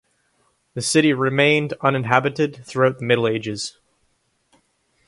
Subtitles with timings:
[0.73, 3.77] The city remained inhabited throughout the Middle Ages.